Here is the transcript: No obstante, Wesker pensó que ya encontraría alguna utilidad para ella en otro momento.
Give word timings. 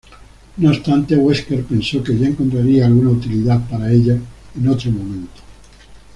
No 0.57 0.69
obstante, 0.71 1.15
Wesker 1.15 1.63
pensó 1.63 2.01
que 2.01 2.17
ya 2.17 2.25
encontraría 2.25 2.87
alguna 2.87 3.11
utilidad 3.11 3.61
para 3.69 3.91
ella 3.91 4.17
en 4.57 4.67
otro 4.67 4.89
momento. 4.89 5.41